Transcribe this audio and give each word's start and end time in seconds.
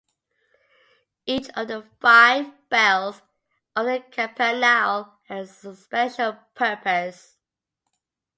Each 1.27 1.47
of 1.55 1.67
the 1.67 1.83
five 1.99 2.51
bells 2.69 3.21
of 3.75 3.85
the 3.85 3.99
campanile 4.09 5.19
had 5.29 5.41
a 5.43 5.47
special 5.75 6.39
purpose. 6.55 7.37